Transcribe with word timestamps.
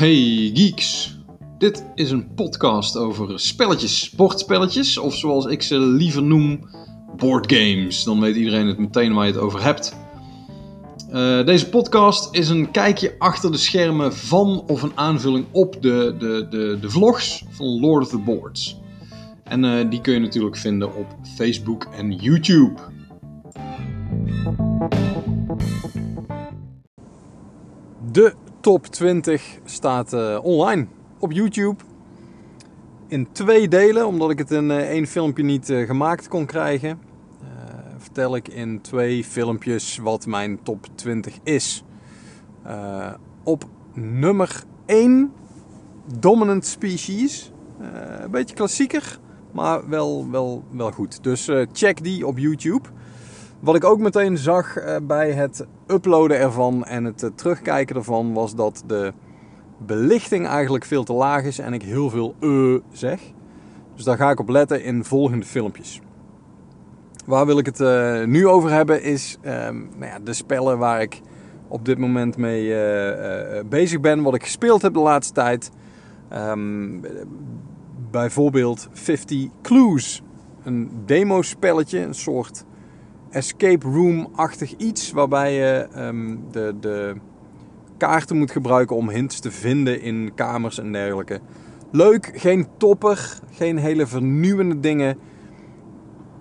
Hey 0.00 0.50
geeks, 0.54 1.18
dit 1.58 1.84
is 1.94 2.10
een 2.10 2.34
podcast 2.34 2.96
over 2.96 3.40
spelletjes, 3.40 4.10
bordspelletjes 4.10 4.98
of 4.98 5.14
zoals 5.16 5.46
ik 5.46 5.62
ze 5.62 5.78
liever 5.78 6.22
noem, 6.22 6.68
boardgames. 7.16 8.04
Dan 8.04 8.20
weet 8.20 8.36
iedereen 8.36 8.66
het 8.66 8.78
meteen 8.78 9.14
waar 9.14 9.26
je 9.26 9.32
het 9.32 9.40
over 9.40 9.62
hebt. 9.62 9.96
Uh, 11.12 11.44
deze 11.46 11.68
podcast 11.68 12.34
is 12.34 12.48
een 12.48 12.70
kijkje 12.70 13.14
achter 13.18 13.52
de 13.52 13.58
schermen 13.58 14.14
van 14.14 14.64
of 14.66 14.82
een 14.82 14.92
aanvulling 14.94 15.46
op 15.50 15.82
de, 15.82 16.14
de, 16.18 16.46
de, 16.50 16.78
de 16.80 16.90
vlogs 16.90 17.44
van 17.50 17.80
Lord 17.80 18.04
of 18.04 18.10
the 18.10 18.18
Boards. 18.18 18.80
En 19.44 19.64
uh, 19.64 19.90
die 19.90 20.00
kun 20.00 20.12
je 20.12 20.20
natuurlijk 20.20 20.56
vinden 20.56 20.96
op 20.96 21.06
Facebook 21.36 21.84
en 21.84 22.12
YouTube. 22.12 22.80
De 28.12 28.34
top 28.60 28.86
20 28.86 29.58
staat 29.64 30.12
uh, 30.12 30.38
online 30.42 30.86
op 31.18 31.32
YouTube. 31.32 31.84
In 33.08 33.32
twee 33.32 33.68
delen, 33.68 34.06
omdat 34.06 34.30
ik 34.30 34.38
het 34.38 34.50
in 34.50 34.70
één 34.70 35.06
filmpje 35.06 35.42
niet 35.42 35.66
gemaakt 35.66 36.28
kon 36.28 36.46
krijgen 36.46 36.98
vertel 38.00 38.36
ik 38.36 38.48
in 38.48 38.80
twee 38.80 39.24
filmpjes 39.24 39.98
wat 39.98 40.26
mijn 40.26 40.62
top 40.62 40.86
20 40.94 41.38
is. 41.42 41.84
Op 43.42 43.64
nummer 43.94 44.64
1 44.86 45.32
Dominant 46.18 46.66
Species. 46.66 47.52
Een 48.20 48.30
beetje 48.30 48.54
klassieker, 48.54 49.18
maar 49.52 49.88
wel, 49.88 50.30
wel, 50.30 50.64
wel 50.70 50.92
goed. 50.92 51.22
Dus 51.22 51.50
check 51.72 52.02
die 52.02 52.26
op 52.26 52.38
YouTube. 52.38 52.88
Wat 53.60 53.74
ik 53.74 53.84
ook 53.84 53.98
meteen 53.98 54.38
zag 54.38 54.76
bij 55.02 55.32
het 55.32 55.66
uploaden 55.86 56.38
ervan 56.38 56.84
en 56.84 57.04
het 57.04 57.30
terugkijken 57.34 57.96
ervan 57.96 58.32
was 58.32 58.54
dat 58.54 58.82
de 58.86 59.12
belichting 59.86 60.46
eigenlijk 60.46 60.84
veel 60.84 61.04
te 61.04 61.12
laag 61.12 61.44
is 61.44 61.58
en 61.58 61.72
ik 61.72 61.82
heel 61.82 62.10
veel 62.10 62.34
uh 62.40 62.80
zeg. 62.92 63.20
Dus 63.94 64.04
daar 64.04 64.16
ga 64.16 64.30
ik 64.30 64.40
op 64.40 64.48
letten 64.48 64.84
in 64.84 65.04
volgende 65.04 65.46
filmpjes. 65.46 66.00
Waar 67.26 67.46
wil 67.46 67.58
ik 67.58 67.66
het 67.66 67.78
nu 68.26 68.46
over 68.46 68.70
hebben 68.70 69.02
is 69.02 69.38
um, 69.44 69.88
nou 69.96 70.12
ja, 70.12 70.18
de 70.18 70.32
spellen 70.32 70.78
waar 70.78 71.00
ik 71.00 71.20
op 71.68 71.84
dit 71.84 71.98
moment 71.98 72.36
mee 72.36 72.74
bezig 73.68 74.00
ben. 74.00 74.22
Wat 74.22 74.34
ik 74.34 74.42
gespeeld 74.42 74.82
heb 74.82 74.92
de 74.92 75.00
laatste 75.00 75.32
tijd. 75.32 75.70
Um, 76.32 77.00
bijvoorbeeld 78.10 78.88
50 78.92 79.48
Clues. 79.62 80.22
Een 80.62 80.90
demo 81.06 81.42
spelletje, 81.42 81.98
een 81.98 82.14
soort 82.14 82.64
escape 83.30 83.86
room-achtig 83.86 84.76
iets. 84.76 85.12
Waarbij 85.12 85.54
je 85.54 85.88
um, 85.96 86.44
de, 86.50 86.74
de 86.80 87.14
kaarten 87.96 88.38
moet 88.38 88.50
gebruiken 88.50 88.96
om 88.96 89.08
hints 89.08 89.40
te 89.40 89.50
vinden 89.50 90.02
in 90.02 90.32
kamers 90.34 90.78
en 90.78 90.92
dergelijke. 90.92 91.40
Leuk, 91.90 92.30
geen 92.34 92.66
topper, 92.76 93.38
geen 93.50 93.78
hele 93.78 94.06
vernieuwende 94.06 94.80
dingen 94.80 95.16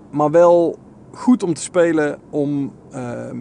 maar 0.10 0.32
wel 0.32 0.78
goed 1.12 1.44
om 1.44 1.54
te 1.54 1.62
spelen 1.62 2.20
om 2.30 2.72
uh, 2.94 3.32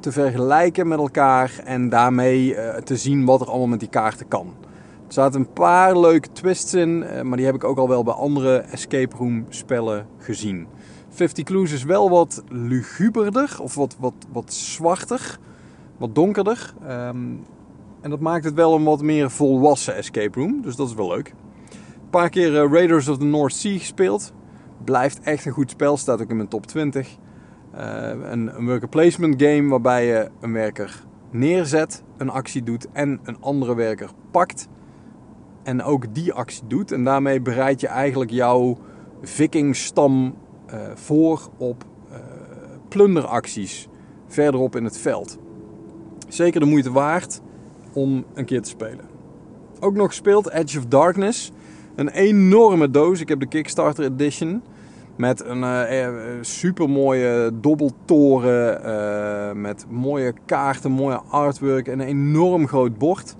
te 0.00 0.12
vergelijken 0.12 0.88
met 0.88 0.98
elkaar 0.98 1.60
en 1.64 1.88
daarmee 1.88 2.54
uh, 2.54 2.74
te 2.74 2.96
zien 2.96 3.24
wat 3.24 3.40
er 3.40 3.46
allemaal 3.46 3.66
met 3.66 3.80
die 3.80 3.88
kaarten 3.88 4.28
kan. 4.28 4.54
Er 5.06 5.14
zaten 5.14 5.40
een 5.40 5.52
paar 5.52 5.98
leuke 5.98 6.32
twists 6.32 6.74
in, 6.74 7.02
uh, 7.02 7.20
maar 7.20 7.36
die 7.36 7.46
heb 7.46 7.54
ik 7.54 7.64
ook 7.64 7.78
al 7.78 7.88
wel 7.88 8.04
bij 8.04 8.14
andere 8.14 8.56
escape 8.58 9.16
room 9.16 9.46
spellen 9.48 10.06
gezien. 10.18 10.66
50 11.08 11.44
Clues 11.44 11.72
is 11.72 11.84
wel 11.84 12.10
wat 12.10 12.42
luguberder 12.48 13.56
of 13.60 13.74
wat, 13.74 13.96
wat, 13.98 14.14
wat 14.32 14.52
zwarter, 14.52 15.38
wat 15.96 16.14
donkerder. 16.14 16.74
Um, 16.82 17.44
en 18.00 18.10
dat 18.10 18.20
maakt 18.20 18.44
het 18.44 18.54
wel 18.54 18.74
een 18.74 18.84
wat 18.84 19.02
meer 19.02 19.30
volwassen 19.30 19.96
escape 19.96 20.40
room, 20.40 20.62
dus 20.62 20.76
dat 20.76 20.88
is 20.88 20.94
wel 20.94 21.08
leuk. 21.08 21.34
Een 22.02 22.10
paar 22.10 22.28
keer 22.28 22.52
Raiders 22.52 23.08
of 23.08 23.18
the 23.18 23.24
North 23.24 23.54
Sea 23.54 23.78
gespeeld. 23.78 24.32
Blijft 24.84 25.20
echt 25.20 25.44
een 25.44 25.52
goed 25.52 25.70
spel, 25.70 25.96
staat 25.96 26.22
ook 26.22 26.30
in 26.30 26.36
mijn 26.36 26.48
top 26.48 26.66
20. 26.66 27.16
Uh, 27.74 28.10
eh, 28.10 28.18
een, 28.30 28.56
een 28.56 28.66
worker 28.66 28.88
placement 28.88 29.42
game 29.42 29.68
waarbij 29.68 30.06
je 30.06 30.30
een 30.40 30.52
werker 30.52 31.04
neerzet, 31.30 32.02
een 32.16 32.30
actie 32.30 32.62
doet 32.62 32.86
en 32.92 33.20
een 33.22 33.36
andere 33.40 33.74
werker 33.74 34.10
pakt. 34.30 34.68
En 35.62 35.82
ook 35.82 36.14
die 36.14 36.32
actie 36.32 36.66
doet. 36.66 36.92
En 36.92 37.04
daarmee 37.04 37.40
bereid 37.40 37.80
je 37.80 37.86
eigenlijk 37.86 38.30
jouw 38.30 38.78
vikingstam 39.22 40.34
voor 40.94 41.48
op 41.56 41.84
uh, 42.10 42.16
plunderacties 42.88 43.88
verderop 44.26 44.76
in 44.76 44.84
het 44.84 44.98
veld. 44.98 45.38
Zeker 46.28 46.60
de 46.60 46.66
moeite 46.66 46.92
waard 46.92 47.40
om 47.92 48.24
een 48.34 48.44
keer 48.44 48.62
te 48.62 48.68
spelen. 48.68 49.04
Ook 49.80 49.94
nog 49.94 50.06
gespeeld 50.06 50.50
Edge 50.50 50.78
of 50.78 50.86
Darkness. 50.86 51.52
Een 51.94 52.08
enorme 52.08 52.90
doos. 52.90 53.20
Ik 53.20 53.28
heb 53.28 53.40
de 53.40 53.46
Kickstarter 53.46 54.04
Edition. 54.04 54.62
Met 55.16 55.44
een 55.44 55.64
eh, 55.64 56.08
super 56.40 56.90
mooie 56.90 57.50
dobbeltoren. 57.60 59.60
Met 59.60 59.86
mooie 59.88 60.34
kaarten, 60.46 60.90
mooie 60.90 61.20
artwork. 61.28 61.88
En 61.88 62.00
een 62.00 62.06
enorm 62.06 62.66
groot 62.66 62.98
bord. 62.98 63.36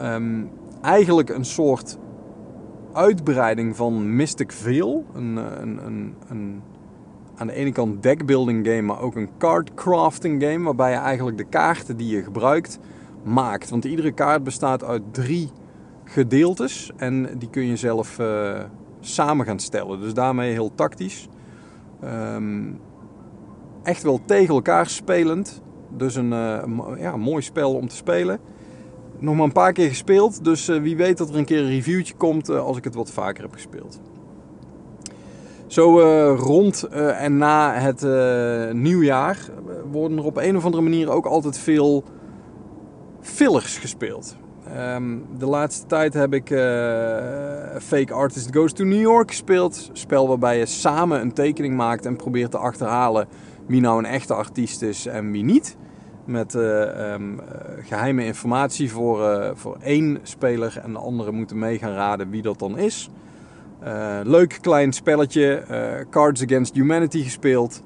Um, 0.00 0.50
eigenlijk 0.82 1.28
een 1.28 1.44
soort 1.44 1.98
uitbreiding 2.94 3.76
van 3.76 4.16
Mystic 4.16 4.52
Veil. 4.52 5.04
Een, 5.14 5.38
eh, 5.38 5.60
een, 5.60 5.86
een, 5.86 6.14
een, 6.28 6.62
aan 7.36 7.46
de 7.46 7.52
ene 7.52 7.72
kant 7.72 8.02
deckbuilding 8.02 8.66
game, 8.66 8.82
maar 8.82 9.00
ook 9.00 9.16
een 9.16 9.30
card 9.38 9.74
crafting 9.74 10.42
game. 10.42 10.64
Waarbij 10.64 10.90
je 10.90 10.96
eigenlijk 10.96 11.36
de 11.36 11.44
kaarten 11.44 11.96
die 11.96 12.16
je 12.16 12.22
gebruikt 12.22 12.78
maakt. 13.22 13.70
Want 13.70 13.84
iedere 13.84 14.12
kaart 14.12 14.44
bestaat 14.44 14.84
uit 14.84 15.02
drie 15.10 15.50
gedeeltes. 16.04 16.90
En 16.96 17.38
die 17.38 17.50
kun 17.50 17.66
je 17.66 17.76
zelf 17.76 18.18
uh, 18.18 18.60
samen 19.00 19.46
gaan 19.46 19.58
stellen. 19.58 20.00
Dus 20.00 20.14
daarmee 20.14 20.52
heel 20.52 20.74
tactisch. 20.74 21.28
Um, 22.04 22.80
echt 23.82 24.02
wel 24.02 24.20
tegen 24.26 24.54
elkaar 24.54 24.86
spelend. 24.86 25.62
Dus 25.96 26.14
een 26.14 26.32
uh, 26.32 26.98
ja, 26.98 27.16
mooi 27.16 27.42
spel 27.42 27.74
om 27.74 27.88
te 27.88 27.96
spelen. 27.96 28.38
Nog 29.24 29.34
maar 29.34 29.44
een 29.44 29.52
paar 29.52 29.72
keer 29.72 29.88
gespeeld. 29.88 30.44
Dus 30.44 30.68
uh, 30.68 30.82
wie 30.82 30.96
weet 30.96 31.18
dat 31.18 31.28
er 31.28 31.36
een 31.36 31.44
keer 31.44 31.58
een 31.58 31.68
reviewtje 31.68 32.14
komt 32.14 32.48
als 32.48 32.76
ik 32.76 32.84
het 32.84 32.94
wat 32.94 33.10
vaker 33.10 33.42
heb 33.42 33.52
gespeeld. 33.52 34.00
Zo 35.66 35.98
rond 36.38 36.82
en 37.18 37.36
na 37.36 37.72
het 37.72 38.02
nieuwjaar 38.74 39.38
worden 39.90 40.18
er 40.18 40.24
op 40.24 40.36
een 40.36 40.56
of 40.56 40.64
andere 40.64 40.82
manier 40.82 41.10
ook 41.10 41.26
altijd 41.26 41.58
veel 41.58 42.04
fillers 43.20 43.78
gespeeld. 43.78 44.36
Um, 44.76 45.26
de 45.38 45.46
laatste 45.46 45.86
tijd 45.86 46.14
heb 46.14 46.34
ik 46.34 46.48
Fake 47.78 48.12
Artist 48.12 48.54
Goes 48.54 48.72
to 48.72 48.84
New 48.84 49.00
York 49.00 49.30
gespeeld. 49.30 49.90
Spel 49.92 50.28
waarbij 50.28 50.58
je 50.58 50.66
samen 50.66 51.20
een 51.20 51.32
tekening 51.32 51.76
maakt 51.76 52.06
en 52.06 52.16
probeert 52.16 52.50
te 52.50 52.58
achterhalen 52.58 53.28
wie 53.66 53.80
nou 53.80 53.98
een 53.98 54.10
echte 54.10 54.34
artiest 54.34 54.82
is 54.82 55.06
en 55.06 55.30
wie 55.30 55.44
niet. 55.44 55.76
Met 56.26 56.54
uh, 56.54 57.12
um, 57.12 57.40
geheime 57.82 58.24
informatie 58.24 58.90
voor, 58.90 59.20
uh, 59.20 59.50
voor 59.54 59.76
één 59.82 60.18
speler 60.22 60.80
en 60.82 60.92
de 60.92 60.98
anderen 60.98 61.34
moeten 61.34 61.58
mee 61.58 61.78
gaan 61.78 61.92
raden 61.92 62.30
wie 62.30 62.42
dat 62.42 62.58
dan 62.58 62.78
is. 62.78 63.10
leuk 64.22 64.58
klein 64.60 64.92
spelletje, 64.92 65.64
Cards 66.10 66.42
Against 66.42 66.74
Humanity 66.74 67.22
gespeeld. 67.22 67.82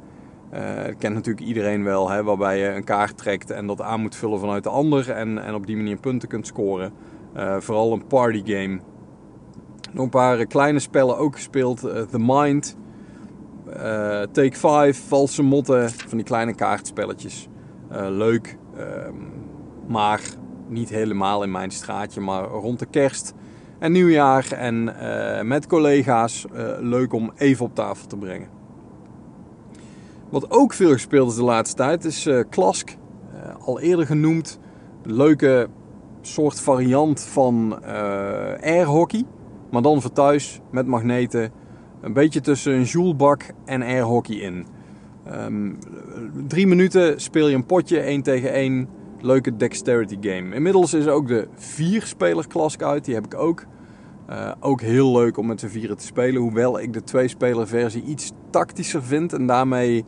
Uh, 0.54 0.84
dat 0.84 0.96
kent 0.98 1.14
natuurlijk 1.14 1.46
iedereen 1.46 1.84
wel, 1.84 2.10
hè, 2.10 2.22
waarbij 2.22 2.58
je 2.58 2.68
een 2.68 2.84
kaart 2.84 3.18
trekt 3.18 3.50
en 3.50 3.66
dat 3.66 3.80
aan 3.80 4.00
moet 4.00 4.16
vullen 4.16 4.38
vanuit 4.38 4.62
de 4.62 4.68
ander 4.68 5.10
en, 5.10 5.44
en 5.44 5.54
op 5.54 5.66
die 5.66 5.76
manier 5.76 5.96
punten 5.96 6.28
kunt 6.28 6.46
scoren. 6.46 6.92
Uh, 7.36 7.56
vooral 7.60 7.92
een 7.92 8.06
party 8.06 8.42
game. 8.44 8.80
Nog 9.92 10.04
een 10.04 10.10
paar 10.10 10.46
kleine 10.46 10.78
spellen 10.78 11.18
ook 11.18 11.34
gespeeld. 11.34 11.84
Uh, 11.84 12.00
The 12.00 12.18
Mind, 12.18 12.76
Take 14.32 14.56
5, 14.56 15.08
Valse 15.08 15.42
Motten, 15.42 15.90
van 15.90 16.18
die 16.18 16.26
kleine 16.26 16.54
kaartspelletjes. 16.54 17.48
Leuk, 17.90 18.58
ehm, 18.76 19.14
maar 19.86 20.20
niet 20.68 20.88
helemaal 20.88 21.42
in 21.42 21.50
mijn 21.50 21.70
straatje, 21.70 22.20
maar 22.20 22.44
rond 22.44 22.78
de 22.78 22.86
kerst 22.86 23.34
en 23.78 23.92
nieuwjaar 23.92 24.52
en 24.52 24.84
met 25.46 25.66
collega's 25.66 26.46
leuk 26.80 27.12
om 27.12 27.32
even 27.36 27.64
op 27.64 27.74
tafel 27.74 28.06
te 28.06 28.16
brengen. 28.16 28.48
Wat 30.30 30.50
ook 30.50 30.72
veel 30.72 30.92
gespeeld 30.92 31.30
is 31.30 31.36
de 31.36 31.42
laatste 31.42 31.76
tijd 31.76 32.04
is 32.04 32.28
Klask. 32.50 32.96
Al 33.64 33.80
eerder 33.80 34.06
genoemd. 34.06 34.58
Een 35.02 35.14
leuke 35.14 35.68
soort 36.20 36.60
variant 36.60 37.20
van 37.20 37.78
uh, 37.82 37.88
airhockey. 38.60 39.24
Maar 39.70 39.82
dan 39.82 40.02
voor 40.02 40.12
thuis 40.12 40.60
met 40.70 40.86
magneten. 40.86 41.50
Een 42.00 42.12
beetje 42.12 42.40
tussen 42.40 42.72
een 42.72 42.82
joulebak 42.82 43.46
en 43.64 43.82
airhockey 43.82 44.36
in. 44.36 44.66
Um, 45.32 45.78
drie 46.46 46.66
minuten 46.66 47.20
speel 47.20 47.48
je 47.48 47.54
een 47.54 47.66
potje 47.66 48.00
1 48.00 48.22
tegen 48.22 48.52
1. 48.52 48.88
Leuke 49.20 49.56
dexterity 49.56 50.16
game. 50.20 50.54
Inmiddels 50.54 50.94
is 50.94 51.06
ook 51.06 51.28
de 51.28 51.48
vier 51.54 52.02
speler 52.02 52.46
Klask 52.46 52.82
uit. 52.82 53.04
Die 53.04 53.14
heb 53.14 53.24
ik 53.24 53.34
ook. 53.34 53.64
Uh, 54.30 54.52
ook 54.60 54.80
heel 54.80 55.12
leuk 55.12 55.36
om 55.36 55.46
met 55.46 55.60
z'n 55.60 55.66
vieren 55.66 55.96
te 55.96 56.04
spelen. 56.04 56.42
Hoewel 56.42 56.80
ik 56.80 56.92
de 56.92 57.02
twee-speler 57.02 57.66
versie 57.66 58.02
iets 58.02 58.32
tactischer 58.50 59.02
vind 59.02 59.32
en 59.32 59.46
daarmee 59.46 60.04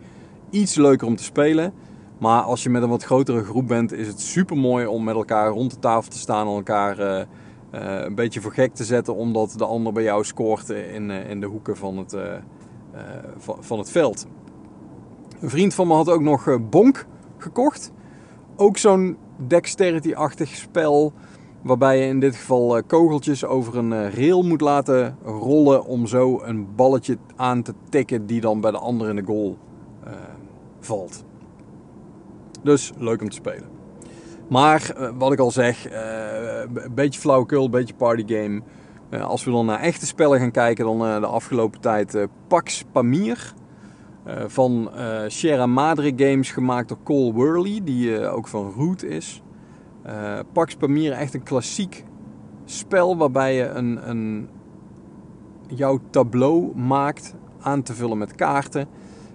iets 0.50 0.74
leuker 0.74 1.06
om 1.06 1.16
te 1.16 1.22
spelen. 1.22 1.72
Maar 2.18 2.42
als 2.42 2.62
je 2.62 2.70
met 2.70 2.82
een 2.82 2.88
wat 2.88 3.04
grotere 3.04 3.44
groep 3.44 3.68
bent, 3.68 3.92
is 3.92 4.06
het 4.06 4.20
super 4.20 4.56
mooi 4.56 4.86
om 4.86 5.04
met 5.04 5.14
elkaar 5.14 5.48
rond 5.48 5.70
de 5.70 5.78
tafel 5.78 6.10
te 6.10 6.18
staan 6.18 6.46
en 6.46 6.54
elkaar 6.54 6.98
eh, 6.98 7.20
eh, 7.20 8.04
een 8.04 8.14
beetje 8.14 8.40
voor 8.40 8.52
gek 8.52 8.74
te 8.74 8.84
zetten, 8.84 9.14
omdat 9.14 9.54
de 9.56 9.64
ander 9.64 9.92
bij 9.92 10.02
jou 10.02 10.24
scoort 10.24 10.68
in, 10.68 11.10
in 11.10 11.40
de 11.40 11.46
hoeken 11.46 11.76
van 11.76 11.96
het, 11.96 12.16
van, 13.60 13.78
het 13.78 13.90
veld. 13.90 14.26
Een 15.40 15.50
vriend 15.50 15.74
van 15.74 15.86
me 15.86 15.94
had 15.94 16.08
ook 16.08 16.20
nog 16.20 16.58
Bonk 16.70 17.06
gekocht. 17.38 17.92
Ook 18.56 18.76
zo'n 18.76 19.16
dexterity-achtig 19.46 20.48
spel. 20.48 21.12
Waarbij 21.62 21.98
je 21.98 22.06
in 22.06 22.20
dit 22.20 22.36
geval 22.36 22.82
kogeltjes 22.82 23.44
over 23.44 23.76
een 23.76 24.10
rail 24.10 24.42
moet 24.42 24.60
laten 24.60 25.16
rollen 25.24 25.84
om 25.84 26.06
zo 26.06 26.40
een 26.42 26.74
balletje 26.74 27.18
aan 27.36 27.62
te 27.62 27.74
tikken 27.88 28.26
die 28.26 28.40
dan 28.40 28.60
bij 28.60 28.70
de 28.70 28.78
ander 28.78 29.08
in 29.08 29.16
de 29.16 29.24
goal 29.24 29.58
valt. 30.80 31.24
Dus 32.62 32.92
leuk 32.96 33.22
om 33.22 33.28
te 33.28 33.36
spelen. 33.36 33.68
Maar 34.48 34.90
eh, 34.96 35.10
wat 35.18 35.32
ik 35.32 35.38
al 35.38 35.50
zeg, 35.50 35.86
een 35.90 36.94
beetje 36.94 37.20
flauwekul, 37.20 37.64
een 37.64 37.70
beetje 37.70 37.94
partygame. 37.94 38.62
Als 39.20 39.44
we 39.44 39.50
dan 39.50 39.66
naar 39.66 39.80
echte 39.80 40.06
spellen 40.06 40.38
gaan 40.38 40.50
kijken, 40.50 40.84
dan 40.84 40.98
de 40.98 41.26
afgelopen 41.26 41.80
tijd 41.80 42.26
Pax 42.48 42.84
Pamir. 42.92 43.54
Van 44.46 44.90
Sierra 45.26 45.66
Madre 45.66 46.12
Games, 46.16 46.50
gemaakt 46.50 46.88
door 46.88 46.98
Cole 47.04 47.32
Worley, 47.32 47.80
die 47.84 48.28
ook 48.28 48.48
van 48.48 48.72
Root 48.76 49.02
is. 49.02 49.42
Pax 50.52 50.74
Pamir, 50.76 51.12
echt 51.12 51.34
een 51.34 51.42
klassiek 51.42 52.04
spel 52.64 53.16
waarbij 53.16 53.54
je 53.54 53.68
een, 53.68 54.08
een, 54.10 54.48
jouw 55.66 56.00
tableau 56.10 56.76
maakt 56.76 57.34
aan 57.60 57.82
te 57.82 57.94
vullen 57.94 58.18
met 58.18 58.34
kaarten. 58.34 58.88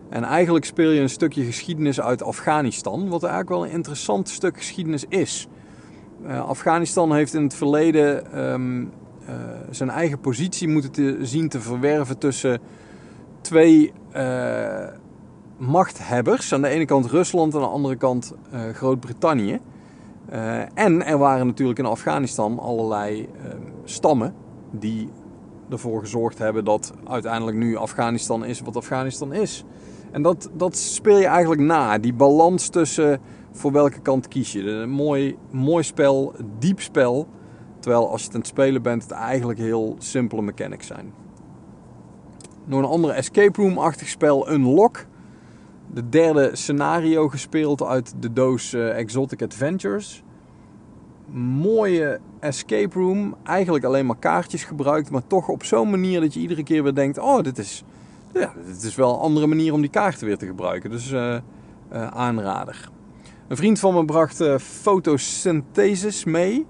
En 0.10 0.24
eigenlijk 0.24 0.66
speel 0.66 0.90
je 0.90 1.02
een 1.02 1.10
stukje 1.10 1.44
geschiedenis 1.44 2.02
uit 2.02 2.24
Afghanistan, 2.24 3.10
wat 3.10 3.24
eigenlijk 3.24 3.52
wel 3.52 3.66
een 3.66 3.72
interessant 3.72 4.30
stuk 4.30 4.58
geschiedenis 4.58 5.06
is. 5.10 5.48
Uh, 6.26 6.48
Afghanistan 6.48 7.14
heeft 7.14 7.34
in 7.34 7.44
het 7.44 7.54
verleden 7.54 8.32
ehm, 8.32 8.86
eh, 9.26 9.36
zijn 9.70 9.90
eigen 9.90 10.20
positie 10.20 10.68
moeten 10.68 10.92
te, 10.92 11.18
zien 11.22 11.50
te 11.50 11.62
verwerven 11.62 12.18
tussen 12.18 12.60
twee 13.46 13.94
uh, 14.16 14.88
machthebbers. 15.58 16.54
Aan 16.54 16.62
de 16.62 16.68
ene 16.68 16.86
kant 16.86 17.06
Rusland 17.06 17.54
en 17.54 17.60
aan 17.60 17.66
de 17.66 17.72
andere 17.72 17.96
kant 17.96 18.34
Groot-Brittannië. 18.74 19.60
en 20.74 21.06
er 21.06 21.18
waren 21.18 21.48
natuurlijk 21.48 21.80
in 21.80 21.86
Afghanistan 21.86 22.60
allerlei 22.60 23.30
ehm, 23.44 23.62
stammen 23.84 24.34
die 24.72 25.10
ervoor 25.70 26.00
gezorgd 26.00 26.38
hebben 26.38 26.66
dat 26.66 26.94
uiteindelijk 27.08 27.58
nu 27.58 27.76
Afghanistan 27.76 28.46
is 28.46 28.62
wat 28.62 28.76
Afghanistan 28.76 29.34
is. 29.34 29.64
En 30.12 30.22
dat, 30.22 30.50
dat 30.54 30.78
speel 30.78 31.18
je 31.18 31.26
eigenlijk 31.26 31.62
na. 31.62 31.98
Die 31.98 32.14
balans 32.14 32.68
tussen 32.68 33.20
voor 33.52 33.72
welke 33.72 34.00
kant 34.00 34.28
kies 34.28 34.52
je. 34.52 34.70
Een 34.70 34.90
mooi, 34.90 35.38
mooi 35.52 35.84
spel, 35.84 36.34
diep 36.60 36.82
spel. 36.82 37.28
Terwijl 37.80 38.10
als 38.10 38.20
je 38.20 38.26
het 38.26 38.36
aan 38.36 38.42
het 38.42 38.50
spelen 38.50 38.82
bent, 38.82 39.04
het 39.04 39.12
eigenlijk 39.12 39.60
heel 39.60 39.96
simpele 39.98 40.42
mechanics 40.42 40.88
zijn. 40.88 41.14
Nog 42.66 42.80
een 42.80 42.86
andere 42.86 43.14
escape 43.14 43.62
room-achtig 43.62 44.08
spel, 44.08 44.52
Unlock. 44.52 45.06
De 45.94 46.10
derde 46.10 46.50
scenario 46.54 47.28
gespeeld 47.30 47.84
uit 47.84 48.14
de 48.20 48.34
doos 48.34 48.74
uh, 48.74 48.98
Exotic 48.98 49.42
Adventures. 49.42 50.24
Mooie 51.32 52.20
escape 52.40 53.00
room. 53.00 53.36
Eigenlijk 53.44 53.86
alleen 53.86 54.06
maar 54.06 54.18
kaartjes 54.20 54.64
gebruikt, 54.64 55.12
maar 55.12 55.28
toch 55.28 55.48
op 55.48 55.64
zo'n 55.64 55.90
manier 55.90 56.22
dat 56.22 56.34
je 56.34 56.40
iedere 56.40 56.64
keer 56.64 56.84
weer 56.84 56.94
denkt: 56.94 57.18
oh, 57.18 57.44
dit 57.44 57.58
is 57.58 57.84
ja, 58.40 58.54
het 58.66 58.84
is 58.84 58.96
wel 58.96 59.14
een 59.14 59.20
andere 59.20 59.48
manier 59.48 59.74
om 59.74 59.82
die 59.82 59.90
kaarten 59.90 60.28
weer 60.28 60.38
te 60.38 60.46
gebruiken. 60.46 60.90
Dus 60.90 61.12
uh, 61.12 61.38
uh, 61.94 62.08
aanrader. 62.08 62.90
Een 63.48 63.58
vriend 63.58 63.80
van 63.80 63.94
me 63.94 64.06
bracht 64.06 64.42
uh, 64.42 64.58
Photosynthesis 64.58 66.24
mee. 66.24 66.66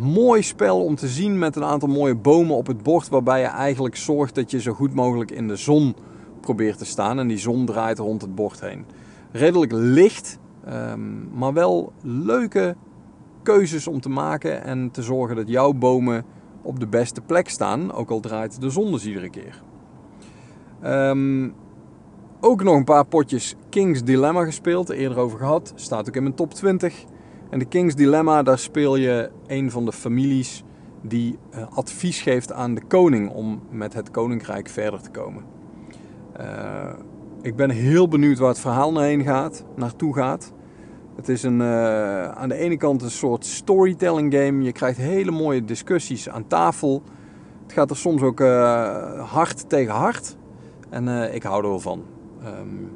Mooi 0.00 0.42
spel 0.42 0.84
om 0.84 0.94
te 0.94 1.08
zien 1.08 1.38
met 1.38 1.56
een 1.56 1.64
aantal 1.64 1.88
mooie 1.88 2.14
bomen 2.14 2.56
op 2.56 2.66
het 2.66 2.82
bord. 2.82 3.08
Waarbij 3.08 3.40
je 3.40 3.46
eigenlijk 3.46 3.96
zorgt 3.96 4.34
dat 4.34 4.50
je 4.50 4.60
zo 4.60 4.72
goed 4.72 4.94
mogelijk 4.94 5.30
in 5.30 5.48
de 5.48 5.56
zon 5.56 5.94
probeert 6.40 6.78
te 6.78 6.84
staan. 6.84 7.18
En 7.18 7.28
die 7.28 7.38
zon 7.38 7.66
draait 7.66 7.98
rond 7.98 8.22
het 8.22 8.34
bord 8.34 8.60
heen. 8.60 8.84
Redelijk 9.32 9.72
licht, 9.72 10.38
um, 10.68 11.28
maar 11.34 11.52
wel 11.52 11.92
leuke 12.02 12.76
keuzes 13.42 13.86
om 13.86 14.00
te 14.00 14.08
maken. 14.08 14.64
En 14.64 14.90
te 14.90 15.02
zorgen 15.02 15.36
dat 15.36 15.48
jouw 15.48 15.72
bomen 15.72 16.24
op 16.62 16.80
de 16.80 16.86
beste 16.86 17.20
plek 17.20 17.48
staan. 17.48 17.92
Ook 17.92 18.10
al 18.10 18.20
draait 18.20 18.60
de 18.60 18.70
zon 18.70 18.92
dus 18.92 19.06
iedere 19.06 19.30
keer. 19.30 19.62
Um, 20.84 21.54
ook 22.40 22.62
nog 22.62 22.76
een 22.76 22.84
paar 22.84 23.04
potjes 23.04 23.56
King's 23.68 24.04
Dilemma 24.04 24.44
gespeeld, 24.44 24.90
eerder 24.90 25.18
over 25.18 25.38
gehad. 25.38 25.72
Staat 25.74 26.08
ook 26.08 26.16
in 26.16 26.22
mijn 26.22 26.34
top 26.34 26.54
20. 26.54 27.04
En 27.52 27.58
de 27.58 27.64
King's 27.64 27.94
Dilemma, 27.94 28.42
daar 28.42 28.58
speel 28.58 28.96
je 28.96 29.30
een 29.46 29.70
van 29.70 29.84
de 29.84 29.92
families 29.92 30.64
die 31.00 31.38
uh, 31.54 31.66
advies 31.74 32.20
geeft 32.20 32.52
aan 32.52 32.74
de 32.74 32.82
koning 32.86 33.30
om 33.30 33.62
met 33.70 33.94
het 33.94 34.10
koninkrijk 34.10 34.68
verder 34.68 35.00
te 35.00 35.10
komen. 35.10 35.44
Uh, 36.40 36.92
ik 37.42 37.56
ben 37.56 37.70
heel 37.70 38.08
benieuwd 38.08 38.38
waar 38.38 38.48
het 38.48 38.58
verhaal 38.58 38.92
naarheen 38.92 39.22
gaat, 39.22 39.64
naartoe 39.76 40.14
gaat. 40.14 40.52
Het 41.16 41.28
is 41.28 41.42
een, 41.42 41.60
uh, 41.60 42.28
aan 42.28 42.48
de 42.48 42.54
ene 42.54 42.76
kant 42.76 43.02
een 43.02 43.10
soort 43.10 43.46
storytelling 43.46 44.34
game. 44.34 44.62
Je 44.62 44.72
krijgt 44.72 44.98
hele 44.98 45.30
mooie 45.30 45.64
discussies 45.64 46.28
aan 46.28 46.46
tafel. 46.46 47.02
Het 47.62 47.72
gaat 47.72 47.90
er 47.90 47.96
soms 47.96 48.22
ook 48.22 48.40
hard 49.18 49.68
tegen 49.68 49.94
hard. 49.94 50.36
En 50.88 51.34
ik 51.34 51.42
hou 51.42 51.62
er 51.62 51.68
wel 51.68 51.80
van. 51.80 52.02
Um, 52.44 52.90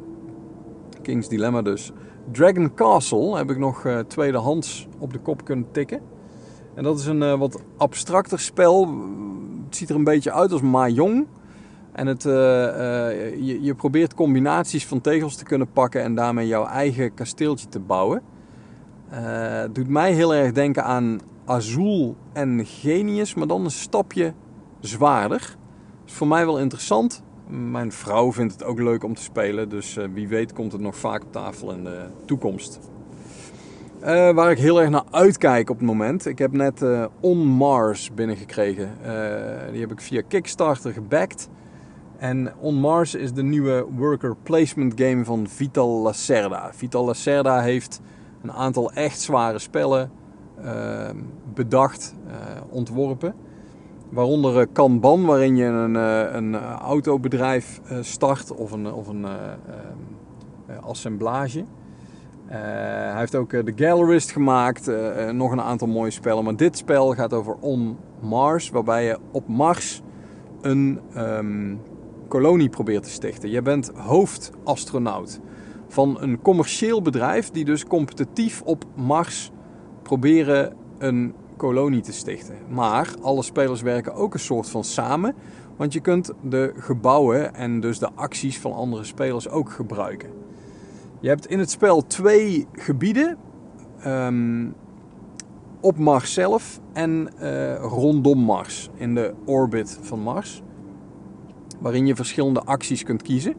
King's 1.02 1.28
Dilemma 1.28 1.62
dus. 1.62 1.92
Dragon 2.32 2.74
Castle 2.74 3.36
heb 3.36 3.50
ik 3.50 3.58
nog 3.58 3.84
uh, 3.84 3.98
tweedehands 3.98 4.88
op 4.98 5.12
de 5.12 5.18
kop 5.18 5.44
kunnen 5.44 5.66
tikken. 5.72 6.00
En 6.74 6.82
dat 6.82 6.98
is 6.98 7.06
een 7.06 7.22
uh, 7.22 7.38
wat 7.38 7.62
abstracter 7.76 8.40
spel. 8.40 8.88
Het 9.64 9.76
ziet 9.76 9.90
er 9.90 9.96
een 9.96 10.04
beetje 10.04 10.32
uit 10.32 10.52
als 10.52 10.60
Mahjong. 10.60 11.26
En 11.92 12.06
het, 12.06 12.22
je, 12.22 13.58
je, 13.60 13.74
probeert 13.74 14.14
combinaties 14.14 14.86
van 14.86 15.00
tegels 15.00 15.36
te 15.36 15.44
kunnen 15.44 15.72
pakken 15.72 16.02
en 16.02 16.14
daarmee 16.14 16.46
jouw 16.46 16.66
eigen 16.66 17.14
kasteeltje 17.14 17.68
te 17.68 17.80
bouwen. 17.80 18.22
Het 19.08 19.74
doet 19.74 19.88
mij 19.88 20.12
heel 20.12 20.34
erg 20.34 20.52
denken 20.52 20.84
aan 20.84 21.20
Azul 21.44 22.16
en 22.32 22.66
Genius, 22.66 23.34
maar 23.34 23.46
dan 23.46 23.64
een 23.64 23.70
stapje 23.70 24.34
zwaarder. 24.80 25.56
Is 26.06 26.12
voor 26.12 26.26
mij 26.26 26.46
wel 26.46 26.58
interessant. 26.58 27.22
Mijn 27.48 27.92
vrouw 27.92 28.32
vindt 28.32 28.52
het 28.52 28.64
ook 28.64 28.78
leuk 28.78 29.04
om 29.04 29.14
te 29.14 29.22
spelen, 29.22 29.68
dus 29.68 29.96
uh, 29.96 30.04
wie 30.12 30.28
weet 30.28 30.52
komt 30.52 30.72
het 30.72 30.80
nog 30.80 30.96
vaak 30.96 31.22
op 31.22 31.32
tafel 31.32 31.72
in 31.72 31.84
de 31.84 32.06
toekomst. 32.24 32.80
Uh, 34.00 34.30
waar 34.30 34.50
ik 34.50 34.58
heel 34.58 34.80
erg 34.80 34.90
naar 34.90 35.04
uitkijk 35.10 35.70
op 35.70 35.76
het 35.76 35.86
moment. 35.86 36.26
Ik 36.26 36.38
heb 36.38 36.52
net 36.52 36.82
uh, 36.82 37.06
On 37.20 37.38
Mars 37.38 38.14
binnengekregen. 38.14 38.90
die 39.70 39.80
heb 39.80 39.92
ik 39.92 40.00
via 40.00 40.22
Kickstarter 40.28 40.92
gebackt. 40.92 41.48
En 42.18 42.52
On 42.60 42.74
Mars 42.74 43.14
is 43.14 43.32
de 43.32 43.42
nieuwe 43.42 43.86
worker 43.96 44.36
placement 44.42 45.00
game 45.00 45.24
van 45.24 45.46
Vital 45.48 46.00
Lacerda. 46.02 46.70
Vital 46.72 47.04
Lacerda 47.04 47.60
heeft 47.60 48.00
een 48.42 48.52
aantal 48.52 48.92
echt 48.92 49.20
zware 49.20 49.58
spellen 49.58 50.10
bedacht, 51.54 52.14
ontworpen. 52.68 53.34
Waaronder 54.16 54.60
eh, 54.60 54.66
Kanban, 54.72 55.24
waarin 55.24 55.56
je 55.56 55.64
een, 55.64 55.96
eh, 55.96 56.34
een 56.34 56.54
eh, 56.54 56.72
autobedrijf 56.72 57.80
start 58.00 58.54
of 58.54 58.72
een, 58.72 58.92
of 58.92 59.08
een 59.08 59.26
assemblage. 60.80 61.64
hij 62.46 63.18
heeft 63.18 63.34
ook 63.34 63.50
de 63.50 63.72
Gallerist 63.76 64.30
gemaakt, 64.30 64.90
nog 65.32 65.52
een 65.52 65.60
aantal 65.60 65.88
mooie 65.88 66.10
spellen. 66.10 66.44
Maar 66.44 66.56
dit 66.56 66.76
spel 66.76 67.14
gaat 67.14 67.32
over 67.32 67.56
On 67.60 67.96
Mars, 68.20 68.70
waarbij 68.70 69.04
je 69.04 69.18
op 69.30 69.48
Mars 69.48 70.02
een 70.60 71.00
um, 71.16 71.80
kolonie 72.28 72.68
probeert 72.68 73.02
te 73.02 73.10
stichten. 73.10 73.50
Je 73.50 73.62
bent 73.62 73.92
hoofdastronaut 73.94 75.40
van 75.88 76.16
een 76.20 76.42
commercieel 76.42 77.02
bedrijf 77.02 77.50
die 77.50 77.64
dus 77.64 77.86
competitief 77.86 78.62
op 78.62 78.84
Mars 78.94 79.50
proberen 80.02 80.72
een 80.98 81.34
kolonie 81.56 82.00
te 82.00 82.12
stichten. 82.12 82.54
Maar 82.68 83.14
alle 83.20 83.42
spelers 83.42 83.82
werken 83.82 84.14
ook 84.14 84.34
een 84.34 84.40
soort 84.40 84.68
van 84.68 84.84
samen. 84.84 85.34
Want 85.76 85.92
je 85.92 86.00
kunt 86.00 86.32
de 86.42 86.72
gebouwen 86.76 87.54
en 87.54 87.80
dus 87.80 87.98
de 87.98 88.10
acties 88.14 88.58
van 88.58 88.72
andere 88.72 89.04
spelers 89.04 89.48
ook 89.48 89.70
gebruiken. 89.70 90.30
Je 91.20 91.28
hebt 91.28 91.46
in 91.46 91.58
het 91.58 91.70
spel 91.70 92.06
twee 92.06 92.66
gebieden. 92.72 93.36
Um, 94.06 94.74
op 95.80 95.98
Mars 95.98 96.32
zelf 96.32 96.80
en 96.92 97.28
uh, 97.40 97.74
rondom 97.74 98.38
Mars. 98.38 98.90
In 98.94 99.14
de 99.14 99.34
orbit 99.44 99.98
van 100.02 100.20
Mars. 100.20 100.62
Waarin 101.80 102.06
je 102.06 102.14
verschillende 102.14 102.60
acties 102.60 103.02
kunt 103.02 103.22
kiezen. 103.22 103.54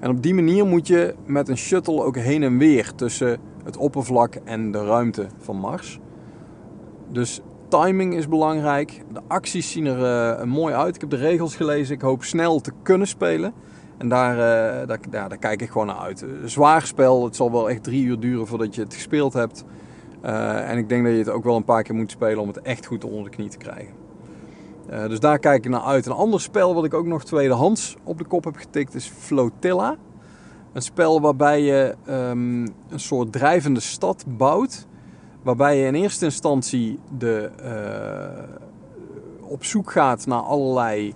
En 0.00 0.10
op 0.10 0.22
die 0.22 0.34
manier 0.34 0.66
moet 0.66 0.86
je 0.86 1.14
met 1.26 1.48
een 1.48 1.56
shuttle 1.56 2.04
ook 2.04 2.16
heen 2.16 2.42
en 2.42 2.58
weer 2.58 2.94
tussen 2.94 3.38
het 3.64 3.76
oppervlak 3.76 4.34
en 4.34 4.70
de 4.72 4.84
ruimte 4.84 5.26
van 5.38 5.56
Mars. 5.56 6.00
Dus 7.12 7.40
timing 7.68 8.14
is 8.14 8.28
belangrijk. 8.28 9.02
De 9.12 9.20
acties 9.26 9.70
zien 9.70 9.86
er 9.86 10.38
uh, 10.38 10.44
mooi 10.44 10.74
uit. 10.74 10.94
Ik 10.94 11.00
heb 11.00 11.10
de 11.10 11.16
regels 11.16 11.56
gelezen. 11.56 11.94
Ik 11.94 12.00
hoop 12.00 12.24
snel 12.24 12.60
te 12.60 12.72
kunnen 12.82 13.06
spelen. 13.06 13.52
En 13.98 14.08
daar, 14.08 14.32
uh, 14.32 14.86
daar, 14.86 15.28
daar 15.28 15.38
kijk 15.38 15.62
ik 15.62 15.70
gewoon 15.70 15.86
naar 15.86 15.96
uit. 15.96 16.24
Zwaar 16.44 16.86
spel, 16.86 17.24
het 17.24 17.36
zal 17.36 17.52
wel 17.52 17.70
echt 17.70 17.82
drie 17.82 18.04
uur 18.04 18.20
duren 18.20 18.46
voordat 18.46 18.74
je 18.74 18.82
het 18.82 18.94
gespeeld 18.94 19.32
hebt. 19.32 19.64
En 20.22 20.78
ik 20.78 20.88
denk 20.88 21.04
dat 21.04 21.12
je 21.12 21.18
het 21.18 21.28
ook 21.28 21.44
wel 21.44 21.56
een 21.56 21.64
paar 21.64 21.82
keer 21.82 21.94
moet 21.94 22.10
spelen 22.10 22.38
om 22.38 22.48
het 22.48 22.62
echt 22.62 22.86
goed 22.86 23.04
onder 23.04 23.24
de 23.24 23.30
knie 23.30 23.48
te 23.48 23.56
krijgen. 23.56 23.94
Dus 25.08 25.20
daar 25.20 25.38
kijk 25.38 25.64
ik 25.64 25.70
naar 25.70 25.82
uit. 25.82 26.06
Een 26.06 26.12
ander 26.12 26.40
spel 26.40 26.74
wat 26.74 26.84
ik 26.84 26.94
ook 26.94 27.06
nog 27.06 27.24
tweedehands 27.24 27.96
op 28.04 28.18
de 28.18 28.24
kop 28.24 28.44
heb 28.44 28.56
getikt 28.56 28.94
is 28.94 29.12
Flotilla. 29.18 29.96
Een 30.72 30.82
spel 30.82 31.20
waarbij 31.20 31.62
je 31.62 31.94
um, 32.08 32.62
een 32.88 33.00
soort 33.00 33.32
drijvende 33.32 33.80
stad 33.80 34.24
bouwt. 34.28 34.86
Waarbij 35.42 35.78
je 35.78 35.86
in 35.86 35.94
eerste 35.94 36.24
instantie 36.24 36.98
de, 37.18 37.50
uh, 37.64 39.48
op 39.48 39.64
zoek 39.64 39.90
gaat 39.90 40.26
naar 40.26 40.40
allerlei 40.40 41.14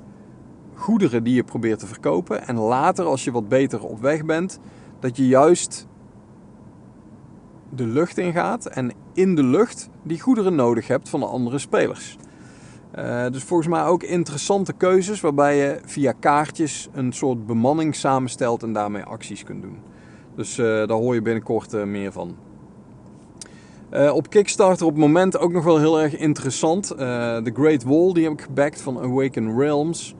goederen 0.75 1.25
die 1.25 1.35
je 1.35 1.45
probeert 1.45 1.79
te 1.79 1.87
verkopen. 1.87 2.47
En 2.47 2.57
later, 2.57 3.05
als 3.05 3.25
je 3.25 3.33
wat 3.33 3.49
beter 3.49 3.85
op 3.85 4.01
weg 4.01 4.25
bent, 4.25 4.59
dat 5.01 5.17
je 5.17 5.27
juist 5.27 5.87
de 7.71 7.87
lucht 7.87 8.19
ingaat 8.19 8.67
en 8.67 8.93
in 9.13 9.35
de 9.35 9.43
lucht 9.43 9.89
die 10.03 10.21
goederen 10.21 10.55
nodig 10.55 10.87
hebt 10.87 11.09
van 11.09 11.21
de 11.21 11.27
andere 11.27 11.59
spelers. 11.59 12.17
Uh, 12.99 13.27
dus 13.31 13.43
volgens 13.43 13.69
mij 13.69 13.85
ook 13.85 14.03
interessante 14.03 14.73
keuzes 14.73 15.21
waarbij 15.21 15.57
je 15.57 15.81
via 15.85 16.13
kaartjes 16.13 16.89
een 16.93 17.13
soort 17.13 17.47
bemanning 17.47 17.95
samenstelt 17.95 18.63
en 18.63 18.73
daarmee 18.73 19.03
acties 19.03 19.45
kunt 19.45 19.63
doen. 19.63 19.79
Dus 20.35 20.59
uh, 20.59 20.67
daar 20.67 20.89
hoor 20.89 21.15
je 21.15 21.23
binnenkort 21.23 21.87
meer 21.87 22.13
van. 22.13 22.37
Op 24.13 24.31
Kickstarter 24.31 24.87
op 24.87 24.93
het 24.93 25.01
moment 25.01 25.39
ook 25.39 25.53
nog 25.53 25.65
wel 25.65 25.79
heel 25.79 26.01
erg 26.01 26.17
interessant. 26.17 26.87
The 26.87 27.53
Great 27.55 27.85
Wall, 27.85 28.13
die 28.13 28.25
heb 28.25 28.33
ik 28.33 28.41
gebackt 28.41 28.81
van 28.81 28.99
Awaken 29.01 29.59
Realms. 29.59 30.15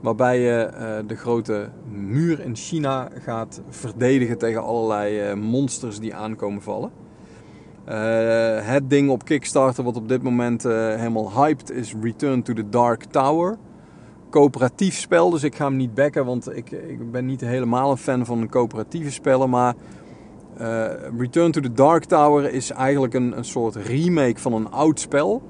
Waarbij 0.00 0.40
je 0.40 0.70
de 1.06 1.16
grote 1.16 1.68
muur 1.90 2.40
in 2.40 2.56
China 2.56 3.08
gaat 3.20 3.62
verdedigen 3.68 4.38
tegen 4.38 4.62
allerlei 4.62 5.34
monsters 5.34 6.00
die 6.00 6.14
aankomen 6.14 6.62
vallen. 6.62 6.90
Het 8.64 8.90
ding 8.90 9.10
op 9.10 9.24
Kickstarter 9.24 9.84
wat 9.84 9.96
op 9.96 10.08
dit 10.08 10.22
moment 10.22 10.62
helemaal 10.62 11.32
hyped 11.32 11.70
is 11.70 11.94
Return 12.02 12.42
to 12.42 12.52
the 12.52 12.68
Dark 12.68 13.04
Tower. 13.04 13.56
Coöperatief 14.30 14.94
spel, 14.98 15.30
dus 15.30 15.42
ik 15.42 15.54
ga 15.54 15.64
hem 15.64 15.76
niet 15.76 15.94
backen, 15.94 16.24
want 16.24 16.56
ik, 16.56 16.70
ik 16.70 17.10
ben 17.10 17.26
niet 17.26 17.40
helemaal 17.40 17.90
een 17.90 17.96
fan 17.96 18.26
van 18.26 18.48
coöperatieve 18.48 19.10
spellen. 19.10 19.50
Maar 19.50 19.74
uh, 20.62 20.86
Return 21.18 21.50
to 21.50 21.60
the 21.60 21.72
Dark 21.72 22.04
Tower 22.04 22.52
is 22.52 22.70
eigenlijk 22.70 23.14
een, 23.14 23.36
een 23.36 23.44
soort 23.44 23.76
remake 23.76 24.40
van 24.40 24.52
een 24.52 24.70
oud 24.70 25.00
spel. 25.00 25.42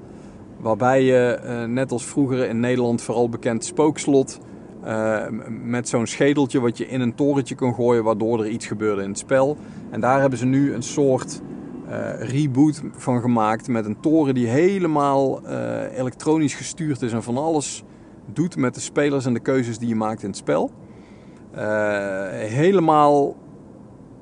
Waarbij 0.59 1.03
je, 1.03 1.39
net 1.67 1.91
als 1.91 2.05
vroeger 2.05 2.47
in 2.47 2.59
Nederland 2.59 3.01
vooral 3.01 3.29
bekend 3.29 3.65
spookslot, 3.65 4.39
met 5.63 5.89
zo'n 5.89 6.07
schedeltje 6.07 6.59
wat 6.59 6.77
je 6.77 6.87
in 6.87 7.01
een 7.01 7.15
torentje 7.15 7.55
kon 7.55 7.73
gooien, 7.73 8.03
waardoor 8.03 8.39
er 8.39 8.47
iets 8.47 8.65
gebeurde 8.65 9.01
in 9.01 9.09
het 9.09 9.17
spel. 9.17 9.57
En 9.89 9.99
daar 9.99 10.19
hebben 10.19 10.39
ze 10.39 10.45
nu 10.45 10.73
een 10.73 10.83
soort 10.83 11.41
reboot 12.19 12.81
van 12.91 13.21
gemaakt 13.21 13.67
met 13.67 13.85
een 13.85 13.99
toren 13.99 14.33
die 14.33 14.47
helemaal 14.47 15.41
elektronisch 15.95 16.55
gestuurd 16.55 17.01
is 17.01 17.13
en 17.13 17.23
van 17.23 17.37
alles 17.37 17.83
doet 18.33 18.57
met 18.57 18.73
de 18.73 18.81
spelers 18.81 19.25
en 19.25 19.33
de 19.33 19.39
keuzes 19.39 19.77
die 19.77 19.87
je 19.87 19.95
maakt 19.95 20.23
in 20.23 20.29
het 20.29 20.37
spel. 20.37 20.71
Helemaal 22.31 23.35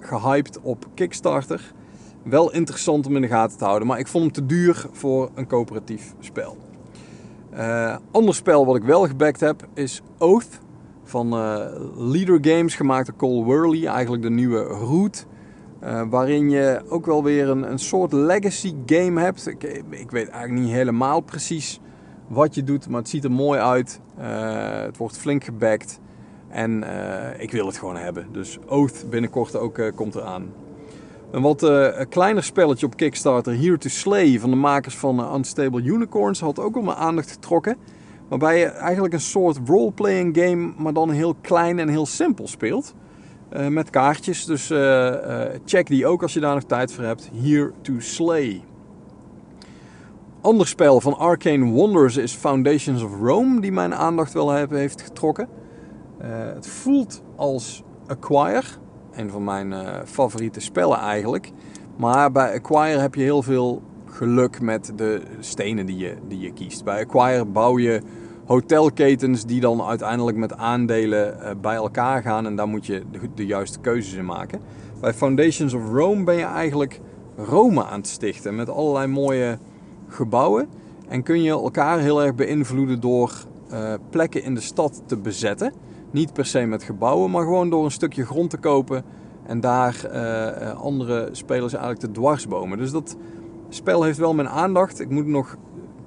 gehyped 0.05 0.59
op 0.61 0.85
Kickstarter. 0.93 1.73
Wel 2.23 2.51
interessant 2.51 3.05
om 3.05 3.15
in 3.15 3.21
de 3.21 3.27
gaten 3.27 3.57
te 3.57 3.63
houden, 3.63 3.87
maar 3.87 3.99
ik 3.99 4.07
vond 4.07 4.23
hem 4.23 4.33
te 4.33 4.45
duur 4.45 4.85
voor 4.91 5.29
een 5.35 5.47
coöperatief 5.47 6.13
spel. 6.19 6.57
ander 8.11 8.35
spel 8.35 8.65
wat 8.65 8.75
ik 8.75 8.83
wel 8.83 9.07
gebackt 9.07 9.39
heb 9.39 9.67
is 9.73 10.01
Oath 10.17 10.59
van 11.03 11.29
Leader 11.95 12.37
Games, 12.41 12.75
gemaakt 12.75 13.05
door 13.05 13.15
Cole 13.15 13.43
Worley, 13.43 13.85
eigenlijk 13.85 14.23
de 14.23 14.29
nieuwe 14.29 14.63
Root. 14.63 15.25
Uh, 15.83 16.01
waarin 16.09 16.49
je 16.49 16.81
ook 16.89 17.05
wel 17.05 17.23
weer 17.23 17.49
een, 17.49 17.71
een 17.71 17.79
soort 17.79 18.13
legacy 18.13 18.73
game 18.85 19.21
hebt. 19.21 19.47
Ik, 19.47 19.63
ik, 19.89 20.11
weet 20.11 20.29
eigenlijk 20.29 20.65
niet 20.65 20.73
helemaal 20.73 21.19
precies 21.19 21.79
wat 22.27 22.55
je 22.55 22.63
doet, 22.63 22.89
maar 22.89 22.99
het 22.99 23.09
ziet 23.09 23.23
er 23.23 23.31
mooi 23.31 23.59
uit. 23.59 23.99
Uh, 24.19 24.81
het 24.81 24.97
wordt 24.97 25.17
flink 25.17 25.43
gebackt. 25.43 25.99
En 26.51 26.83
uh, 26.83 27.41
ik 27.41 27.51
wil 27.51 27.65
het 27.65 27.77
gewoon 27.77 27.97
hebben. 27.97 28.27
Dus 28.31 28.57
Oath 28.67 29.09
binnenkort 29.09 29.55
ook 29.55 29.91
komt 29.95 30.15
eraan. 30.15 30.53
Een 31.31 31.41
wat 31.41 31.71
kleiner 32.09 32.43
spelletje 32.43 32.85
op 32.85 32.95
Kickstarter, 32.95 33.57
Here 33.57 33.77
to 33.77 33.89
Slay, 33.89 34.39
van 34.39 34.49
de 34.49 34.55
makers 34.55 34.97
van 34.97 35.35
Unstable 35.35 35.81
Unicorns, 35.81 36.39
had 36.39 36.59
ook 36.59 36.75
al 36.75 36.81
mijn 36.81 36.97
aandacht 36.97 37.31
getrokken. 37.31 37.77
Waarbij 38.27 38.59
je 38.59 38.65
eigenlijk 38.65 39.13
een 39.13 39.21
soort 39.21 39.59
role-playing 39.65 40.37
game, 40.37 40.73
maar 40.77 40.93
dan 40.93 41.09
heel 41.09 41.35
klein 41.41 41.79
en 41.79 41.89
heel 41.89 42.05
simpel 42.05 42.47
speelt. 42.47 42.93
Uh, 43.53 43.67
met 43.67 43.89
kaartjes. 43.89 44.45
Dus 44.45 44.71
uh, 44.71 44.77
uh, 44.77 45.41
check 45.65 45.87
die 45.87 46.05
ook 46.05 46.21
als 46.21 46.33
je 46.33 46.39
daar 46.39 46.53
nog 46.53 46.63
tijd 46.63 46.93
voor 46.93 47.03
hebt. 47.03 47.29
Here 47.41 47.71
to 47.81 47.93
Slay. 47.97 48.63
Ander 50.41 50.67
spel 50.67 51.01
van 51.01 51.17
Arcane 51.17 51.71
Wonders 51.71 52.17
is 52.17 52.33
Foundations 52.33 53.03
of 53.03 53.11
Rome, 53.21 53.61
die 53.61 53.71
mijn 53.71 53.95
aandacht 53.95 54.33
wel 54.33 54.53
heeft 54.69 55.01
getrokken. 55.01 55.47
Het 56.53 56.67
voelt 56.67 57.21
als 57.35 57.83
Acquire, 58.07 58.67
een 59.11 59.29
van 59.29 59.43
mijn 59.43 59.73
favoriete 60.05 60.59
spellen 60.59 60.97
eigenlijk. 60.97 61.51
Maar 61.97 62.31
bij 62.31 62.53
Acquire 62.53 62.99
heb 62.99 63.15
je 63.15 63.21
heel 63.21 63.41
veel 63.41 63.81
geluk 64.05 64.61
met 64.61 64.93
de 64.95 65.21
stenen 65.39 65.85
die 65.85 65.97
je, 65.97 66.15
die 66.27 66.39
je 66.39 66.53
kiest. 66.53 66.83
Bij 66.83 66.99
Acquire 66.99 67.45
bouw 67.45 67.79
je 67.79 68.01
hotelketens 68.45 69.45
die 69.45 69.59
dan 69.59 69.81
uiteindelijk 69.81 70.37
met 70.37 70.57
aandelen 70.57 71.41
eh, 71.41 71.51
bij 71.61 71.75
elkaar 71.75 72.21
gaan 72.21 72.45
en 72.45 72.55
daar 72.55 72.67
moet 72.67 72.85
je 72.85 73.03
de, 73.11 73.19
de, 73.35 73.45
juiste 73.45 73.79
keuzes 73.79 74.13
in 74.13 74.25
maken. 74.25 74.61
Bij 74.99 75.13
Foundations 75.13 75.73
of 75.73 75.89
Rome 75.91 76.23
ben 76.23 76.35
je 76.35 76.43
eigenlijk 76.43 76.99
Rome 77.35 77.85
aan 77.85 77.99
het 77.99 78.07
stichten 78.07 78.55
met 78.55 78.69
allerlei 78.69 79.07
mooie 79.07 79.57
gebouwen 80.07 80.69
en 81.07 81.23
kun 81.23 81.41
je 81.41 81.51
elkaar 81.51 81.99
heel 81.99 82.23
erg 82.23 82.35
beïnvloeden 82.35 82.99
door 82.99 83.33
plekken 84.09 84.43
in 84.43 84.53
de 84.53 84.61
stad 84.61 85.01
te 85.05 85.17
bezetten. 85.17 85.73
Niet 86.11 86.33
per 86.33 86.45
se 86.45 86.65
met 86.65 86.83
gebouwen, 86.83 87.31
maar 87.31 87.43
gewoon 87.43 87.69
door 87.69 87.85
een 87.85 87.91
stukje 87.91 88.25
grond 88.25 88.49
te 88.49 88.57
kopen 88.57 89.03
en 89.43 89.59
daar 89.59 89.95
uh, 90.13 90.81
andere 90.81 91.29
spelers 91.31 91.73
eigenlijk 91.73 92.03
te 92.03 92.11
dwarsbomen. 92.11 92.77
Dus 92.77 92.91
dat 92.91 93.17
spel 93.69 94.03
heeft 94.03 94.17
wel 94.17 94.33
mijn 94.33 94.49
aandacht. 94.49 94.99
Ik 94.99 95.09
moet 95.09 95.25
nog 95.25 95.57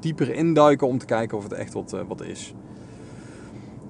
dieper 0.01 0.35
induiken 0.35 0.87
om 0.87 0.99
te 0.99 1.07
kijken 1.07 1.37
of 1.37 1.43
het 1.43 1.53
echt 1.53 1.73
wat, 1.73 1.93
uh, 1.95 2.01
wat 2.09 2.23
is. 2.23 2.55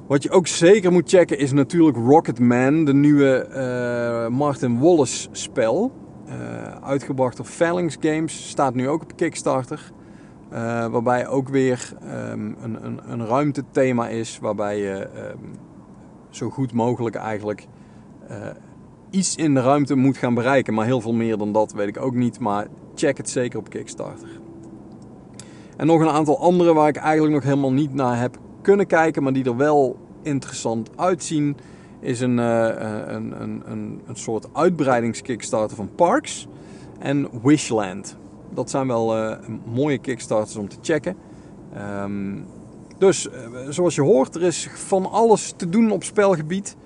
Wat 0.06 0.22
je 0.22 0.30
ook 0.30 0.46
zeker 0.46 0.92
moet 0.92 1.08
checken 1.08 1.38
is 1.38 1.52
natuurlijk 1.52 1.96
Rocketman, 1.96 2.84
de 2.84 2.94
nieuwe 2.94 3.48
Martin 4.30 4.78
Wallace 4.78 5.28
spel. 5.30 5.92
Uitgebracht 6.82 7.36
door 7.36 7.46
Phalanx 7.46 7.96
Games, 8.00 8.48
staat 8.48 8.74
nu 8.74 8.88
ook 8.88 9.02
op 9.02 9.16
Kickstarter. 9.16 9.92
waarbij 10.90 11.28
ook 11.28 11.48
weer 11.48 11.92
um, 12.02 12.56
een, 12.62 12.84
een, 12.84 13.00
een 13.06 13.26
ruimtethema 13.26 14.08
is, 14.08 14.38
waarbij 14.38 14.78
je 14.78 15.08
um, 15.32 15.56
zo 16.34 16.50
goed 16.50 16.72
mogelijk 16.72 17.16
eigenlijk 17.16 17.66
iets 19.10 19.36
in 19.36 19.54
de 19.54 19.60
ruimte 19.60 19.94
moet 19.94 20.16
gaan 20.16 20.34
bereiken. 20.34 20.74
Maar 20.74 20.86
heel 20.86 21.00
veel 21.00 21.12
meer 21.12 21.38
dan 21.38 21.52
dat 21.52 21.72
weet 21.72 21.88
ik 21.88 22.00
ook 22.00 22.14
niet, 22.14 22.38
maar 22.38 22.66
check 22.94 23.16
het 23.16 23.30
zeker 23.30 23.58
op 23.58 23.68
Kickstarter. 23.68 24.28
En 25.76 25.86
nog 25.86 26.00
een 26.00 26.08
aantal 26.08 26.40
andere 26.40 26.74
waar 26.74 26.88
ik 26.88 26.96
eigenlijk 26.96 27.34
nog 27.34 27.44
helemaal 27.44 27.72
niet 27.72 27.94
naar 27.94 28.20
heb 28.20 28.38
kunnen 28.60 28.86
kijken, 28.86 29.22
maar 29.22 29.32
die 29.32 29.44
er 29.44 29.56
wel 29.56 29.96
interessant 30.22 30.90
uitzien, 30.96 31.56
is 32.00 32.20
een, 32.20 32.38
uh, 32.38 32.66
een, 33.06 33.42
een, 33.42 33.62
een, 33.70 34.00
een 34.06 34.16
soort 34.16 34.48
uitbreidingskickstarter 34.52 35.76
van 35.76 35.94
Parks 35.94 36.48
en 36.98 37.28
Wishland. 37.42 38.16
Dat 38.50 38.70
zijn 38.70 38.86
wel 38.86 39.36
mooie 39.64 39.98
kickstarters 39.98 40.56
om 40.56 40.68
te 40.68 40.76
checken. 40.80 41.16
Um, 42.02 42.46
dus 43.06 43.28
zoals 43.68 43.94
je 43.94 44.02
hoort, 44.02 44.34
er 44.34 44.42
is 44.42 44.68
van 44.74 45.10
alles 45.10 45.54
te 45.56 45.68
doen 45.68 45.90
op 45.90 46.04
spelgebied. 46.04 46.76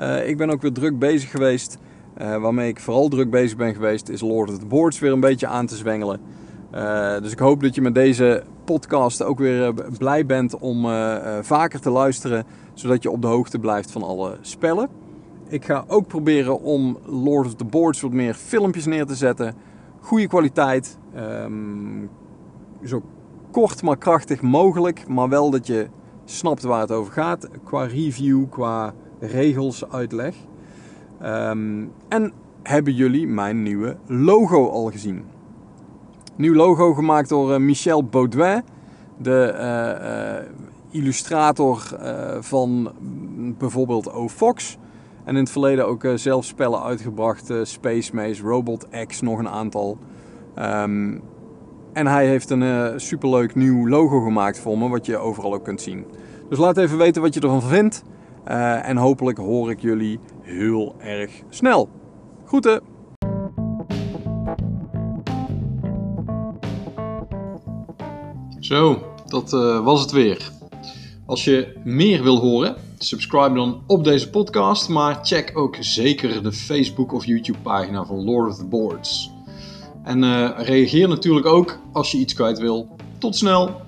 Uh, 0.00 0.28
ik 0.28 0.36
ben 0.36 0.50
ook 0.50 0.62
weer 0.62 0.72
druk 0.72 0.98
bezig 0.98 1.30
geweest. 1.30 1.78
waarmee 2.16 2.68
ik 2.68 2.80
vooral 2.80 3.08
druk 3.08 3.30
bezig 3.30 3.56
ben 3.56 3.74
geweest, 3.74 4.08
is 4.08 4.20
Lord 4.20 4.50
of 4.50 4.58
the 4.58 4.66
Boards 4.66 4.98
weer 4.98 5.12
een 5.12 5.20
beetje 5.20 5.46
aan 5.46 5.66
te 5.66 5.76
zwengelen. 5.76 6.20
Uh, 6.74 7.18
dus 7.20 7.32
ik 7.32 7.38
hoop 7.38 7.62
dat 7.62 7.74
je 7.74 7.80
met 7.80 7.94
deze 7.94 8.42
podcast 8.64 9.22
ook 9.22 9.38
weer 9.38 9.62
eh, 9.62 9.74
blij 9.98 10.26
bent 10.26 10.58
om 10.58 10.84
uh, 10.84 11.38
vaker 11.40 11.80
te 11.80 11.90
luisteren, 11.90 12.44
zodat 12.74 13.02
je 13.02 13.10
op 13.10 13.22
de 13.22 13.28
hoogte 13.28 13.58
blijft 13.58 13.90
van 13.90 14.02
alle 14.02 14.38
spellen. 14.40 14.88
Ik 15.48 15.64
ga 15.64 15.84
ook 15.86 16.06
proberen 16.06 16.60
om 16.60 16.98
Lord 17.04 17.46
of 17.46 17.54
the 17.54 17.64
Boards 17.64 18.00
wat 18.00 18.12
meer 18.12 18.34
filmpjes 18.34 18.86
neer 18.86 19.06
te 19.06 19.14
zetten. 19.14 19.54
Goede 20.00 20.26
kwaliteit, 20.26 20.98
um, 21.16 22.10
zo 22.84 23.02
kort 23.50 23.82
maar 23.82 23.96
krachtig 23.96 24.42
mogelijk, 24.42 25.08
maar 25.08 25.28
wel 25.28 25.50
dat 25.50 25.66
je 25.66 25.86
snapt 26.24 26.62
waar 26.62 26.80
het 26.80 26.92
over 26.92 27.12
gaat 27.12 27.48
qua 27.64 27.82
review, 27.84 28.44
qua 28.50 28.94
regels, 29.18 29.90
uitleg. 29.90 30.34
Um, 31.22 31.92
en 32.08 32.32
hebben 32.62 32.94
jullie 32.94 33.26
mijn 33.26 33.62
nieuwe 33.62 33.96
logo 34.06 34.68
al 34.68 34.90
gezien? 34.90 35.24
Nieuw 36.36 36.54
logo 36.54 36.94
gemaakt 36.94 37.28
door 37.28 37.50
uh, 37.50 37.56
Michel 37.56 38.04
Baudouin, 38.04 38.64
de 39.16 39.54
uh, 40.90 41.00
illustrator 41.00 41.98
van 42.40 42.92
bijvoorbeeld 43.58 44.12
O-Fox. 44.12 44.78
En 45.24 45.34
in 45.34 45.40
het 45.42 45.50
verleden 45.50 45.86
ook 45.86 46.06
zelf 46.14 46.44
spellen 46.44 46.82
uitgebracht. 46.82 47.52
Space 47.62 48.14
Maze, 48.14 48.42
Robot 48.42 48.86
X, 49.06 49.20
nog 49.20 49.38
een 49.38 49.48
aantal. 49.48 49.98
Um, 50.58 51.22
en 51.92 52.06
hij 52.06 52.26
heeft 52.26 52.50
een 52.50 52.62
uh, 52.62 52.88
superleuk 52.96 53.54
nieuw 53.54 53.88
logo 53.88 54.20
gemaakt 54.20 54.58
voor 54.58 54.78
me, 54.78 54.88
wat 54.88 55.06
je 55.06 55.16
overal 55.16 55.54
ook 55.54 55.64
kunt 55.64 55.80
zien. 55.80 56.04
Dus 56.48 56.58
laat 56.58 56.76
even 56.76 56.98
weten 56.98 57.22
wat 57.22 57.34
je 57.34 57.40
ervan 57.40 57.62
vindt. 57.62 58.02
Uh, 58.48 58.88
en 58.88 58.96
hopelijk 58.96 59.38
hoor 59.38 59.70
ik 59.70 59.80
jullie 59.80 60.18
heel 60.42 60.94
erg 60.98 61.30
snel. 61.48 61.88
Groeten! 62.46 62.80
Zo, 68.58 69.02
dat 69.26 69.52
uh, 69.52 69.84
was 69.84 70.00
het 70.00 70.10
weer. 70.10 70.50
Als 71.26 71.44
je 71.44 71.76
meer 71.84 72.22
wil 72.22 72.36
horen, 72.36 72.76
subscribe 72.98 73.54
dan 73.54 73.82
op 73.86 74.04
deze 74.04 74.30
podcast. 74.30 74.88
Maar 74.88 75.18
check 75.22 75.50
ook 75.54 75.76
zeker 75.80 76.42
de 76.42 76.52
Facebook 76.52 77.12
of 77.12 77.24
YouTube 77.24 77.58
pagina 77.58 78.04
van 78.04 78.24
Lord 78.24 78.50
of 78.50 78.56
the 78.56 78.64
Boards. 78.64 79.37
En 80.08 80.22
uh, 80.22 80.50
reageer 80.56 81.08
natuurlijk 81.08 81.46
ook 81.46 81.78
als 81.92 82.10
je 82.10 82.18
iets 82.18 82.34
kwijt 82.34 82.58
wil. 82.58 82.96
Tot 83.18 83.36
snel! 83.36 83.80